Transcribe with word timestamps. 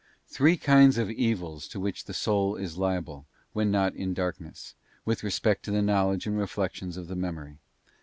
Three 0.27 0.57
kinds 0.57 0.97
of 0.97 1.11
Evils 1.11 1.67
to 1.67 1.79
which 1.79 2.05
the 2.05 2.13
soul 2.15 2.55
is 2.55 2.75
liable, 2.75 3.27
when 3.53 3.69
not 3.69 3.93
in 3.93 4.15
darkness, 4.15 4.73
with 5.05 5.21
respect 5.23 5.61
to 5.65 5.71
the 5.71 5.83
knowledge 5.83 6.25
and 6.25 6.39
reflections 6.39 6.97
of 6.97 7.07
the 7.07 7.15
Memory. 7.15 7.59